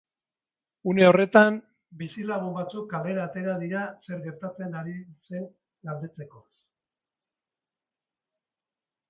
Une 0.91 1.01
horretan, 1.09 1.59
bizilagun 1.99 2.55
batzuk 2.55 2.87
kalera 2.93 3.27
atera 3.29 3.59
dira 3.65 3.83
zer 4.07 4.25
gertatzen 4.25 4.75
ari 4.81 4.97
zen 5.29 5.47
galdetzeko. 5.91 6.43